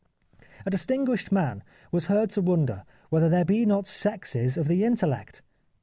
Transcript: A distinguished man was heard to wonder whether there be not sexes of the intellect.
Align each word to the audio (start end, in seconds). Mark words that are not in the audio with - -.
A 0.65 0.71
distinguished 0.71 1.31
man 1.31 1.61
was 1.91 2.07
heard 2.07 2.31
to 2.31 2.41
wonder 2.41 2.85
whether 3.11 3.29
there 3.29 3.45
be 3.45 3.67
not 3.67 3.85
sexes 3.85 4.57
of 4.57 4.67
the 4.67 4.83
intellect. 4.83 5.43